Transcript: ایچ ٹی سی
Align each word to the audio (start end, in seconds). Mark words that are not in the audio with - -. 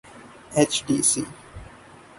ایچ 0.57 0.73
ٹی 0.85 0.95
سی 1.09 1.21